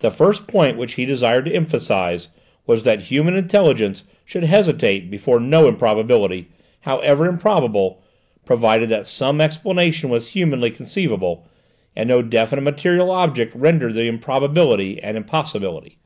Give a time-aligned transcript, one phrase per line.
[0.00, 2.28] The first point which he desired to emphasise
[2.66, 6.48] was that human intelligence should hesitate before no improbability,
[6.80, 8.02] however improbable,
[8.44, 11.46] provided that some explanation was humanly conceivable,
[11.96, 16.00] and no definite material object rendered the improbability an impossibility.